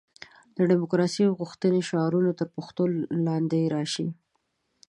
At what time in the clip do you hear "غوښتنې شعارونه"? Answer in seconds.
1.39-2.31